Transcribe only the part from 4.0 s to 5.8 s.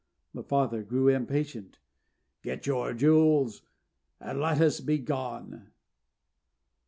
and let us be gone!"